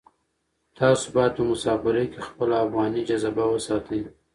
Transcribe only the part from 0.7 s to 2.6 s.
تاسو باید په مسافرۍ کې خپله